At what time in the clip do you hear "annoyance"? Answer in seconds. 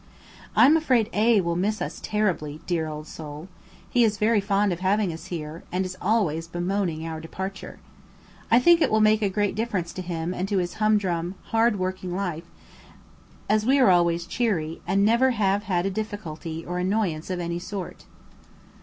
16.79-17.29